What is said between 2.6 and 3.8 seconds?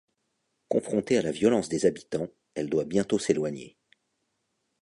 doit bientôt s'éloigner.